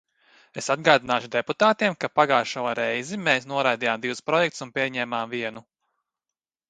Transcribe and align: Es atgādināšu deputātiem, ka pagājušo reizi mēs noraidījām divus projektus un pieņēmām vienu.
Es 0.61 0.69
atgādināšu 0.75 1.29
deputātiem, 1.35 1.97
ka 2.05 2.09
pagājušo 2.21 2.63
reizi 2.81 3.21
mēs 3.29 3.45
noraidījām 3.55 4.05
divus 4.07 4.25
projektus 4.31 4.67
un 4.67 4.73
pieņēmām 4.79 5.35
vienu. 5.37 5.65